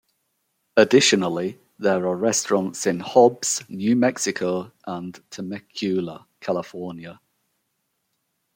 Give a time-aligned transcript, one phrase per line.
[0.77, 7.21] Additionally, there are restaurants in Hobbs, New Mexico and Temecula, California.